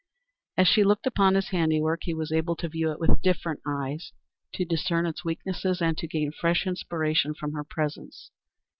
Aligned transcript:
As 0.57 0.67
she 0.67 0.83
looked 0.83 1.05
upon 1.05 1.35
his 1.35 1.49
handiwork 1.49 2.05
he 2.05 2.15
was 2.15 2.31
able 2.31 2.55
to 2.55 2.67
view 2.67 2.91
it 2.91 2.99
with 2.99 3.21
different 3.21 3.59
eyes, 3.67 4.13
to 4.53 4.65
discern 4.65 5.05
its 5.05 5.23
weaknesses 5.23 5.79
and 5.79 5.95
to 5.99 6.07
gain 6.07 6.31
fresh 6.31 6.65
inspiration 6.65 7.35
from 7.35 7.51
her 7.53 7.63
presence. 7.63 8.31